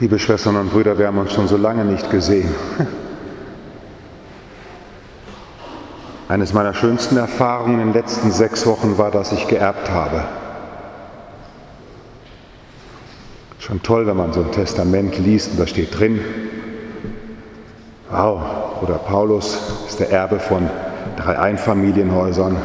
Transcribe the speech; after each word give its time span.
Liebe 0.00 0.20
Schwestern 0.20 0.54
und 0.54 0.70
Brüder, 0.70 0.96
wir 0.96 1.08
haben 1.08 1.18
uns 1.18 1.32
schon 1.32 1.48
so 1.48 1.56
lange 1.56 1.84
nicht 1.84 2.08
gesehen. 2.08 2.54
Eines 6.28 6.52
meiner 6.52 6.72
schönsten 6.72 7.16
Erfahrungen 7.16 7.80
in 7.80 7.86
den 7.88 7.94
letzten 7.94 8.30
sechs 8.30 8.64
Wochen 8.64 8.96
war, 8.96 9.10
dass 9.10 9.32
ich 9.32 9.48
geerbt 9.48 9.90
habe. 9.90 10.22
Schon 13.58 13.82
toll, 13.82 14.06
wenn 14.06 14.16
man 14.16 14.32
so 14.32 14.42
ein 14.42 14.52
Testament 14.52 15.18
liest 15.18 15.50
und 15.50 15.58
da 15.58 15.66
steht 15.66 15.98
drin, 15.98 16.20
wow, 18.08 18.78
Bruder 18.78 18.98
Paulus 18.98 19.58
ist 19.88 19.98
der 19.98 20.12
Erbe 20.12 20.38
von 20.38 20.70
drei 21.16 21.40
Einfamilienhäusern 21.40 22.56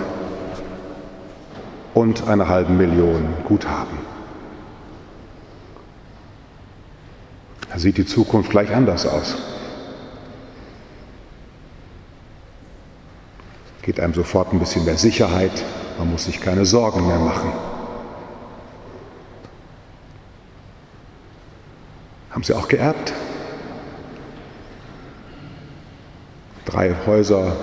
und 1.96 2.28
einer 2.28 2.48
halben 2.48 2.78
Million 2.78 3.26
Guthaben. 3.46 4.13
Da 7.74 7.80
sieht 7.80 7.98
die 7.98 8.06
Zukunft 8.06 8.52
gleich 8.52 8.72
anders 8.72 9.08
aus. 9.08 9.36
Geht 13.82 14.00
einem 14.00 14.14
sofort 14.14 14.54
ein 14.54 14.60
bisschen 14.60 14.86
mehr 14.86 14.96
Sicherheit, 14.96 15.52
man 15.98 16.12
muss 16.12 16.26
sich 16.26 16.40
keine 16.40 16.68
Sorgen 16.68 17.08
mehr 17.08 17.18
machen. 17.18 17.52
Haben 22.30 22.44
Sie 22.44 22.54
auch 22.54 22.68
geerbt? 22.68 23.12
Drei 26.66 26.94
Häuser, 27.08 27.56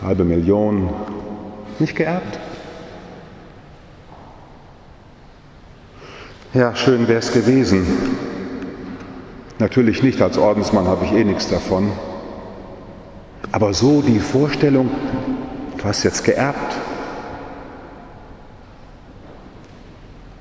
halbe 0.00 0.24
Million, 0.24 0.88
nicht 1.78 1.96
geerbt? 1.96 2.38
Ja, 6.54 6.74
schön 6.74 7.06
wäre 7.06 7.18
es 7.18 7.30
gewesen. 7.30 7.86
Natürlich 9.58 10.02
nicht, 10.02 10.20
als 10.20 10.36
Ordensmann 10.36 10.86
habe 10.86 11.06
ich 11.06 11.12
eh 11.12 11.24
nichts 11.24 11.48
davon. 11.48 11.90
Aber 13.52 13.72
so 13.72 14.02
die 14.02 14.18
Vorstellung, 14.18 14.90
du 15.78 15.84
hast 15.84 16.02
jetzt 16.02 16.24
geerbt, 16.24 16.76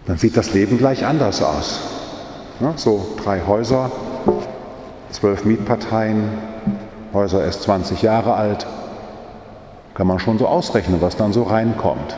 dann 0.06 0.18
sieht 0.18 0.36
das 0.36 0.54
Leben 0.54 0.78
gleich 0.78 1.06
anders 1.06 1.42
aus. 1.42 1.80
So 2.76 3.16
drei 3.24 3.42
Häuser, 3.48 3.92
zwölf 5.12 5.46
Mietparteien, 5.46 6.30
Häuser 7.14 7.44
erst 7.44 7.64
20 7.64 8.02
Jahre 8.02 8.34
alt. 8.34 8.68
Kann 9.94 10.08
man 10.08 10.20
schon 10.20 10.38
so 10.38 10.48
ausrechnen, 10.48 11.02
was 11.02 11.16
dann 11.16 11.32
so 11.32 11.44
reinkommt. 11.44 12.18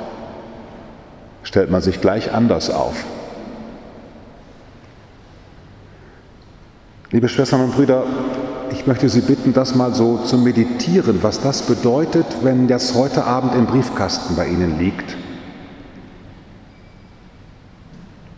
Stellt 1.44 1.70
man 1.70 1.82
sich 1.82 2.02
gleich 2.02 2.34
anders 2.34 2.72
auf. 2.72 3.06
Liebe 7.10 7.30
Schwestern 7.30 7.62
und 7.62 7.74
Brüder, 7.74 8.04
ich 8.70 8.86
möchte 8.86 9.08
Sie 9.08 9.22
bitten, 9.22 9.54
das 9.54 9.76
mal 9.76 9.94
so 9.94 10.18
zu 10.18 10.38
meditieren, 10.38 11.24
was 11.24 11.40
das 11.40 11.62
bedeutet, 11.62 12.26
wenn 12.42 12.68
das 12.68 12.96
heute 12.96 13.24
Abend 13.24 13.56
im 13.56 13.66
Briefkasten 13.66 14.36
bei 14.36 14.46
Ihnen 14.46 14.78
liegt. 14.78 15.16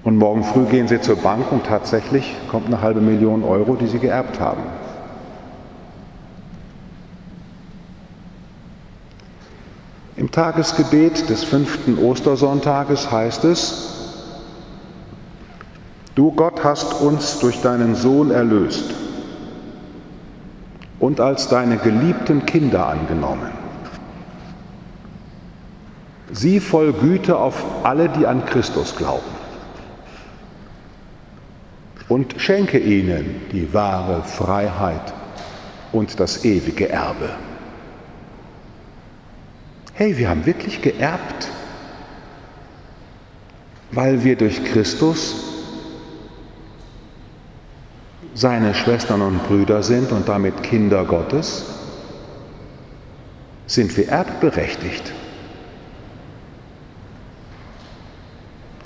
Und 0.03 0.17
morgen 0.17 0.43
früh 0.43 0.65
gehen 0.65 0.87
Sie 0.87 1.01
zur 1.01 1.15
Bank 1.15 1.51
und 1.51 1.65
tatsächlich 1.65 2.35
kommt 2.51 2.67
eine 2.67 2.79
halbe 2.79 3.01
Million 3.01 3.43
Euro, 3.43 3.75
die 3.75 3.87
Sie 3.87 3.97
geerbt 3.97 4.39
haben. 4.39 4.61
Im 10.15 10.29
Tagesgebet 10.29 11.27
des 11.27 11.43
fünften 11.43 11.97
Ostersonntages 11.97 13.11
heißt 13.11 13.45
es, 13.45 13.98
Du 16.19 16.33
Gott 16.33 16.65
hast 16.65 16.99
uns 16.99 17.39
durch 17.39 17.61
deinen 17.61 17.95
Sohn 17.95 18.29
erlöst 18.29 18.93
und 20.99 21.21
als 21.21 21.47
deine 21.47 21.77
geliebten 21.77 22.45
Kinder 22.45 22.87
angenommen. 22.87 23.51
Sieh 26.33 26.59
voll 26.59 26.91
Güte 26.91 27.37
auf 27.37 27.63
alle, 27.85 28.09
die 28.09 28.27
an 28.27 28.45
Christus 28.45 28.97
glauben. 28.97 29.31
Und 32.09 32.35
schenke 32.35 32.79
ihnen 32.79 33.39
die 33.53 33.73
wahre 33.73 34.21
Freiheit 34.23 35.13
und 35.93 36.19
das 36.19 36.43
ewige 36.43 36.89
Erbe. 36.89 37.29
Hey, 39.93 40.17
wir 40.17 40.29
haben 40.29 40.45
wirklich 40.45 40.81
geerbt, 40.81 41.47
weil 43.93 44.25
wir 44.25 44.35
durch 44.35 44.65
Christus 44.65 45.48
seine 48.33 48.73
Schwestern 48.73 49.21
und 49.21 49.47
Brüder 49.47 49.83
sind 49.83 50.11
und 50.11 50.29
damit 50.29 50.63
Kinder 50.63 51.05
Gottes, 51.05 51.65
sind 53.67 53.95
wir 53.97 54.09
erbberechtigt. 54.09 55.13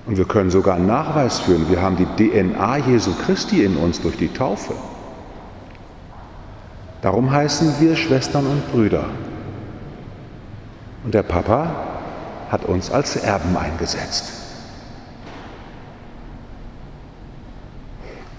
Und 0.05 0.17
wir 0.17 0.25
können 0.25 0.49
sogar 0.49 0.75
einen 0.75 0.87
Nachweis 0.87 1.39
führen. 1.39 1.69
Wir 1.69 1.81
haben 1.81 1.95
die 1.95 2.05
DNA 2.05 2.77
Jesu 2.77 3.13
Christi 3.25 3.63
in 3.63 3.77
uns 3.77 4.01
durch 4.01 4.17
die 4.17 4.27
Taufe. 4.27 4.73
Darum 7.01 7.31
heißen 7.31 7.75
wir 7.79 7.95
Schwestern 7.95 8.45
und 8.45 8.71
Brüder. 8.71 9.05
Und 11.03 11.13
der 11.13 11.23
Papa 11.23 11.75
hat 12.49 12.65
uns 12.65 12.91
als 12.91 13.15
Erben 13.15 13.55
eingesetzt. 13.55 14.42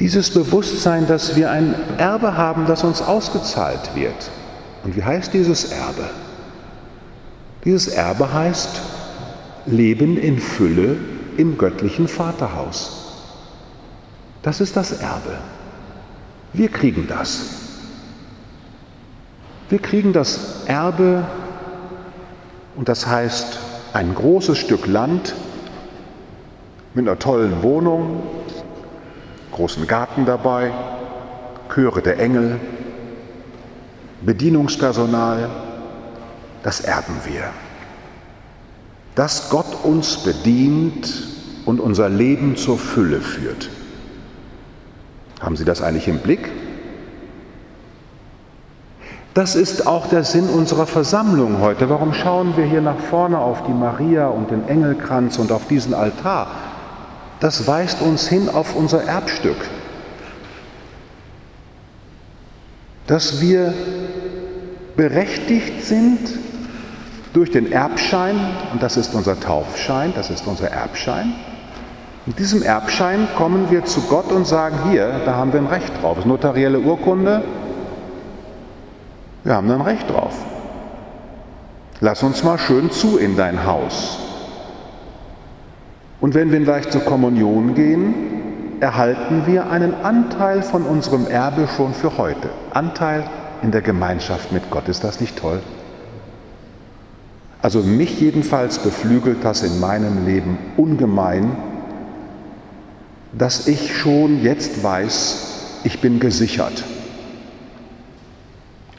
Dieses 0.00 0.31
Bewusstsein, 0.31 1.06
dass 1.06 1.37
wir 1.37 1.50
ein 1.50 1.75
Erbe 1.99 2.37
haben, 2.37 2.66
das 2.66 2.82
uns 2.82 3.00
ausgezahlt 3.00 3.94
wird. 3.94 4.31
Und 4.82 4.97
wie 4.97 5.05
heißt 5.05 5.32
dieses 5.32 5.71
Erbe? 5.72 6.10
Dieses 7.65 7.88
Erbe 7.88 8.32
heißt 8.32 8.81
Leben 9.66 10.19
in 10.19 10.38
Fülle 10.38 10.97
im 11.37 11.56
göttlichen 11.56 12.09
Vaterhaus. 12.09 13.05
Das 14.43 14.60
ist 14.60 14.77
das 14.77 14.93
Erbe. 14.93 15.38
Wir 16.53 16.69
kriegen 16.69 17.06
das. 17.09 17.47
Wir 19.71 19.78
kriegen 19.78 20.12
das 20.12 20.65
Erbe 20.66 21.25
und 22.76 22.88
das 22.88 23.06
heißt 23.06 23.59
ein 23.94 24.15
großes 24.15 24.59
Stück 24.59 24.87
Land 24.87 25.34
mit 26.93 27.09
einer 27.09 27.19
tollen 27.19 27.62
Wohnung, 27.62 28.22
großen 29.55 29.87
Garten 29.87 30.27
dabei, 30.27 30.73
Chöre 31.73 32.03
der 32.03 32.19
Engel, 32.19 32.61
Bedienungspersonal, 34.23 35.49
das 36.63 36.81
erben 36.81 37.15
wir. 37.25 37.45
Dass 39.15 39.51
Gott 39.51 39.85
uns 39.85 40.19
bedient 40.19 41.29
und 41.67 41.81
unser 41.81 42.09
Leben 42.09 42.57
zur 42.57 42.79
Fülle 42.79 43.21
führt. 43.21 43.71
Haben 45.41 45.57
Sie 45.57 45.65
das 45.65 45.83
eigentlich 45.83 46.09
im 46.09 46.19
Blick? 46.19 46.51
Das 49.35 49.57
ist 49.57 49.87
auch 49.87 50.09
der 50.09 50.25
Sinn 50.25 50.49
unserer 50.49 50.87
Versammlung 50.87 51.61
heute. 51.61 51.89
Warum 51.91 52.13
schauen 52.13 52.57
wir 52.57 52.65
hier 52.65 52.81
nach 52.81 52.99
vorne 52.99 53.39
auf 53.39 53.65
die 53.65 53.73
Maria 53.73 54.29
und 54.29 54.51
den 54.51 54.67
Engelkranz 54.69 55.39
und 55.39 55.53
auf 55.53 55.67
diesen 55.69 55.95
Altar? 55.95 56.49
Das 57.41 57.67
weist 57.67 58.00
uns 58.00 58.28
hin 58.28 58.49
auf 58.49 58.75
unser 58.75 59.05
Erbstück, 59.05 59.56
dass 63.06 63.41
wir 63.41 63.75
berechtigt 64.97 65.84
sind 65.84 66.19
durch 67.33 67.50
den 67.50 67.71
Erbschein, 67.73 68.37
und 68.73 68.83
das 68.83 68.97
ist 68.97 69.15
unser 69.15 69.39
Taufschein, 69.39 70.12
das 70.15 70.31
ist 70.31 70.47
unser 70.47 70.71
Erbschein. 70.71 71.33
Mit 72.27 72.39
diesem 72.39 72.62
Erbschein 72.62 73.28
kommen 73.37 73.71
wir 73.71 73.84
zu 73.84 74.00
Gott 74.03 74.32
und 74.32 74.47
sagen, 74.47 74.91
hier, 74.91 75.20
da 75.26 75.35
haben 75.35 75.53
wir 75.53 75.61
ein 75.61 75.67
Recht 75.67 75.93
drauf. 76.00 76.14
Das 76.14 76.25
ist 76.25 76.29
notarielle 76.29 76.81
Urkunde, 76.81 77.43
wir 79.43 79.55
haben 79.55 79.70
ein 79.70 79.82
Recht 79.82 80.09
drauf. 80.09 80.35
Lass 82.00 82.23
uns 82.23 82.43
mal 82.43 82.59
schön 82.59 82.91
zu 82.91 83.19
in 83.19 83.37
dein 83.37 83.67
Haus. 83.67 84.19
Und 86.25 86.32
wenn 86.32 86.50
wir 86.50 86.61
gleich 86.61 86.88
zur 86.88 87.03
Kommunion 87.03 87.75
gehen, 87.75 88.15
erhalten 88.81 89.43
wir 89.44 89.69
einen 89.69 89.93
Anteil 89.93 90.62
von 90.62 90.85
unserem 90.85 91.26
Erbe 91.26 91.69
schon 91.76 91.93
für 91.93 92.17
heute. 92.17 92.49
Anteil 92.73 93.25
in 93.61 93.73
der 93.73 93.82
Gemeinschaft 93.82 94.50
mit 94.50 94.71
Gott. 94.71 94.88
Ist 94.88 95.05
das 95.05 95.21
nicht 95.21 95.37
toll? 95.37 95.61
Also 97.61 97.82
mich 97.82 98.23
jedenfalls 98.23 98.79
beflügelt 98.79 99.44
das 99.44 99.62
in 99.65 99.79
meinem 99.81 100.25
Leben 100.25 100.56
ungemein, 100.79 101.59
dass 103.37 103.69
ich 103.69 103.94
schon 103.94 104.43
jetzt 104.43 104.82
weiß, 104.82 105.81
ich 105.85 106.00
bin 106.00 106.21
gesichert. 106.21 106.85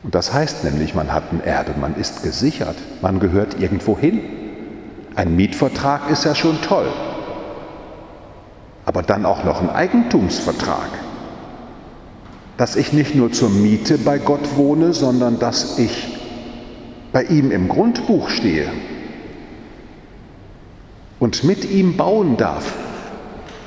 Und 0.04 0.14
das 0.14 0.32
heißt 0.32 0.64
nämlich, 0.64 0.94
man 0.94 1.12
hat 1.12 1.34
ein 1.34 1.42
Erbe, 1.44 1.72
man 1.82 1.96
ist 1.96 2.22
gesichert, 2.22 2.78
man 3.02 3.20
gehört 3.20 3.60
irgendwo 3.60 3.98
hin. 3.98 4.22
Ein 5.16 5.36
Mietvertrag 5.36 6.12
ist 6.12 6.24
ja 6.24 6.36
schon 6.36 6.62
toll 6.62 6.86
aber 8.86 9.02
dann 9.04 9.26
auch 9.26 9.44
noch 9.44 9.62
ein 9.62 9.70
Eigentumsvertrag. 9.70 10.90
dass 12.58 12.76
ich 12.76 12.94
nicht 12.94 13.16
nur 13.16 13.32
zur 13.32 13.50
Miete 13.50 13.98
bei 13.98 14.18
Gott 14.18 14.56
wohne, 14.56 14.94
sondern 14.94 15.40
dass 15.40 15.78
ich 15.78 16.18
bei 17.12 17.24
ihm 17.24 17.52
im 17.52 17.68
Grundbuch 17.68 18.30
stehe 18.30 18.70
und 21.20 21.44
mit 21.44 21.70
ihm 21.70 21.98
bauen 21.98 22.38
darf. 22.38 22.74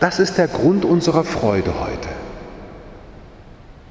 Das 0.00 0.19
ist 0.19 0.38
der 0.38 0.49
Grund 0.49 0.85
unserer 0.85 1.25
Freude 1.25 1.75
heute. 1.81 2.09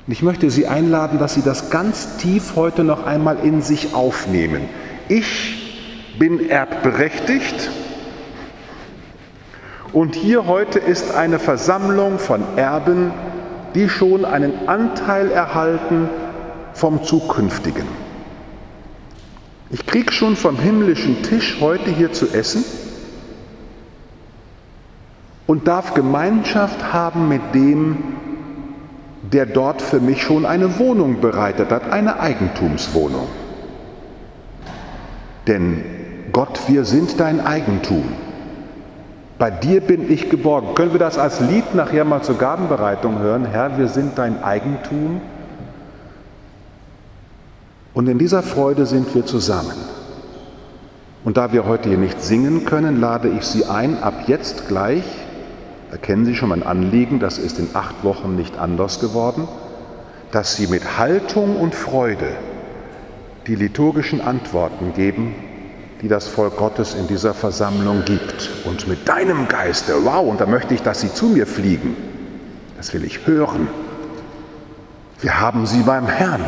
Und 0.05 0.13
ich 0.13 0.23
möchte 0.23 0.49
Sie 0.49 0.67
einladen, 0.67 1.19
dass 1.19 1.33
Sie 1.33 1.41
das 1.41 1.69
ganz 1.69 2.17
tief 2.17 2.55
heute 2.55 2.83
noch 2.83 3.05
einmal 3.05 3.39
in 3.43 3.61
sich 3.61 3.93
aufnehmen. 3.93 4.69
Ich 5.09 6.15
bin 6.17 6.49
erbberechtigt 6.49 7.69
und 9.97 10.13
hier 10.13 10.45
heute 10.45 10.77
ist 10.77 11.15
eine 11.15 11.39
Versammlung 11.39 12.19
von 12.19 12.43
Erben, 12.55 13.11
die 13.73 13.89
schon 13.89 14.25
einen 14.25 14.67
Anteil 14.67 15.31
erhalten 15.31 16.07
vom 16.73 17.03
Zukünftigen. 17.03 17.87
Ich 19.71 19.87
kriege 19.87 20.11
schon 20.11 20.35
vom 20.35 20.59
himmlischen 20.59 21.23
Tisch 21.23 21.57
heute 21.61 21.89
hier 21.89 22.13
zu 22.13 22.27
essen 22.27 22.63
und 25.47 25.67
darf 25.67 25.95
Gemeinschaft 25.95 26.93
haben 26.93 27.27
mit 27.27 27.55
dem, 27.55 27.97
der 29.23 29.47
dort 29.47 29.81
für 29.81 29.99
mich 29.99 30.21
schon 30.21 30.45
eine 30.45 30.77
Wohnung 30.77 31.21
bereitet 31.21 31.71
hat, 31.71 31.91
eine 31.91 32.19
Eigentumswohnung. 32.19 33.27
Denn 35.47 35.83
Gott, 36.33 36.59
wir 36.67 36.85
sind 36.85 37.19
dein 37.19 37.43
Eigentum. 37.43 38.26
Bei 39.37 39.51
dir 39.51 39.81
bin 39.81 40.11
ich 40.11 40.29
geborgen. 40.29 40.73
Können 40.73 40.93
wir 40.93 40.99
das 40.99 41.19
als 41.19 41.39
Lied 41.39 41.75
nachher 41.75 42.05
mal 42.05 42.23
zur 42.23 42.37
Gabenbereitung 42.37 43.19
hören? 43.19 43.45
Herr, 43.45 43.77
wir 43.77 43.87
sind 43.87 44.17
dein 44.17 44.43
Eigentum. 44.43 45.21
Und 47.93 48.07
in 48.07 48.17
dieser 48.17 48.41
Freude 48.41 48.85
sind 48.87 49.13
wir 49.13 49.25
zusammen. 49.25 49.75
Und 51.23 51.37
da 51.37 51.51
wir 51.51 51.65
heute 51.65 51.89
hier 51.89 51.97
nicht 51.97 52.21
singen 52.21 52.65
können, 52.65 52.99
lade 52.99 53.27
ich 53.27 53.43
Sie 53.43 53.65
ein, 53.65 54.01
ab 54.01 54.13
jetzt 54.27 54.67
gleich, 54.67 55.03
da 55.91 55.97
kennen 55.97 56.25
Sie 56.25 56.35
schon 56.35 56.49
mein 56.49 56.63
Anliegen, 56.63 57.19
das 57.19 57.37
ist 57.37 57.59
in 57.59 57.69
acht 57.73 58.03
Wochen 58.03 58.35
nicht 58.35 58.57
anders 58.57 58.99
geworden, 58.99 59.47
dass 60.31 60.55
Sie 60.55 60.67
mit 60.67 60.97
Haltung 60.97 61.57
und 61.57 61.75
Freude 61.75 62.29
die 63.45 63.55
liturgischen 63.55 64.21
Antworten 64.21 64.93
geben 64.93 65.35
die 66.01 66.07
das 66.07 66.27
Volk 66.27 66.57
Gottes 66.57 66.93
in 66.93 67.07
dieser 67.07 67.33
Versammlung 67.33 68.05
gibt. 68.05 68.49
Und 68.65 68.87
mit 68.87 69.07
deinem 69.07 69.47
Geiste, 69.47 69.93
wow, 70.03 70.27
und 70.27 70.39
da 70.39 70.45
möchte 70.45 70.73
ich, 70.73 70.81
dass 70.81 71.01
sie 71.01 71.13
zu 71.13 71.27
mir 71.27 71.47
fliegen. 71.47 71.95
Das 72.77 72.93
will 72.93 73.03
ich 73.03 73.25
hören. 73.25 73.67
Wir 75.21 75.39
haben 75.39 75.65
sie 75.65 75.81
beim 75.81 76.07
Herrn. 76.07 76.43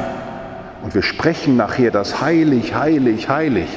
Und 0.84 0.94
wir 0.94 1.01
sprechen 1.01 1.57
nachher 1.57 1.92
das 1.92 2.22
heilig, 2.22 2.75
heilig, 2.75 3.28
heilig. 3.28 3.68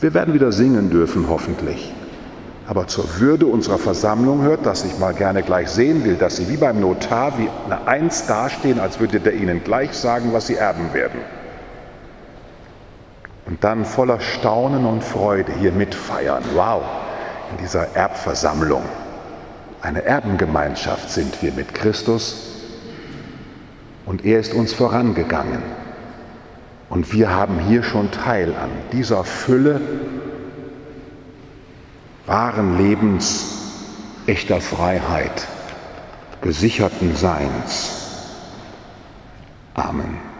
Wir 0.00 0.14
werden 0.14 0.34
wieder 0.34 0.50
singen 0.50 0.90
dürfen, 0.90 1.26
hoffentlich. 1.28 1.92
Aber 2.66 2.86
zur 2.86 3.20
Würde 3.20 3.46
unserer 3.46 3.78
Versammlung 3.78 4.42
hört, 4.42 4.64
dass 4.64 4.84
ich 4.84 4.98
mal 4.98 5.12
gerne 5.12 5.42
gleich 5.42 5.68
sehen 5.68 6.04
will, 6.04 6.14
dass 6.14 6.36
Sie 6.36 6.48
wie 6.48 6.56
beim 6.56 6.80
Notar 6.80 7.38
wie 7.38 7.48
eine 7.66 7.86
Eins 7.86 8.26
dastehen, 8.26 8.80
als 8.80 8.98
würde 8.98 9.20
der 9.20 9.34
Ihnen 9.34 9.62
gleich 9.62 9.92
sagen, 9.92 10.32
was 10.32 10.46
Sie 10.46 10.54
erben 10.54 10.94
werden 10.94 11.20
und 13.52 13.62
dann 13.62 13.84
voller 13.84 14.18
Staunen 14.18 14.86
und 14.86 15.04
Freude 15.04 15.52
hier 15.52 15.72
mitfeiern. 15.72 16.42
Wow, 16.54 16.82
in 17.50 17.58
dieser 17.58 17.94
Erbversammlung. 17.94 18.82
Eine 19.82 20.04
Erbengemeinschaft 20.04 21.10
sind 21.10 21.42
wir 21.42 21.52
mit 21.52 21.74
Christus 21.74 22.62
und 24.06 24.24
er 24.24 24.40
ist 24.40 24.54
uns 24.54 24.72
vorangegangen. 24.72 25.62
Und 26.88 27.12
wir 27.12 27.28
haben 27.28 27.58
hier 27.58 27.82
schon 27.82 28.10
Teil 28.10 28.54
an 28.56 28.70
dieser 28.90 29.22
Fülle 29.22 29.82
wahren 32.24 32.78
Lebens, 32.78 33.84
echter 34.26 34.62
Freiheit, 34.62 35.46
gesicherten 36.40 37.14
Seins. 37.14 38.30
Amen. 39.74 40.31